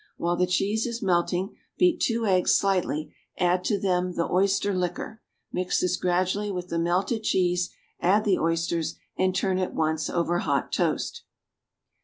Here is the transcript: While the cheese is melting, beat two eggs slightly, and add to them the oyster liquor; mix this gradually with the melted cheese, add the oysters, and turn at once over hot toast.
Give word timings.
While 0.17 0.35
the 0.35 0.47
cheese 0.47 0.87
is 0.87 1.03
melting, 1.03 1.55
beat 1.77 1.99
two 2.01 2.25
eggs 2.25 2.53
slightly, 2.55 3.13
and 3.37 3.49
add 3.51 3.63
to 3.65 3.79
them 3.79 4.15
the 4.15 4.27
oyster 4.27 4.73
liquor; 4.75 5.21
mix 5.51 5.79
this 5.79 5.95
gradually 5.95 6.49
with 6.49 6.69
the 6.69 6.79
melted 6.79 7.21
cheese, 7.21 7.69
add 7.99 8.23
the 8.23 8.39
oysters, 8.39 8.95
and 9.15 9.35
turn 9.35 9.59
at 9.59 9.75
once 9.75 10.09
over 10.09 10.39
hot 10.39 10.71
toast. 10.71 11.21